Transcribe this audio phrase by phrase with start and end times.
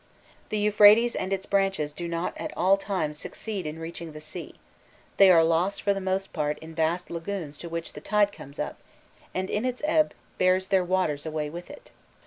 [0.49, 4.55] The Euphrates and its branches do not at all times succeed in reaching the sea:
[5.17, 8.57] they are lost for the most part in vast lagoons to which the tide comes
[8.57, 8.79] up,
[9.35, 11.91] and in its ebb bears their waters away with it.